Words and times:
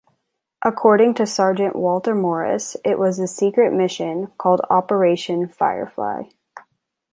According 0.63 1.13
to 1.13 1.27
Sergeant 1.27 1.75
Walter 1.75 2.15
Morris, 2.15 2.75
It 2.83 2.97
was 2.97 3.19
a 3.19 3.27
secret 3.27 3.71
mission 3.71 4.31
called 4.39 4.61
Operation 4.67 5.47
Firefly. 5.47 6.23